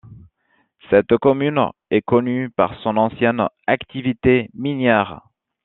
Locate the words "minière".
4.55-5.21